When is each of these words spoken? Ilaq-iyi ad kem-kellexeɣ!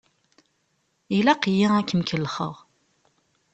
Ilaq-iyi 1.17 1.67
ad 1.77 1.85
kem-kellexeɣ! 1.89 2.53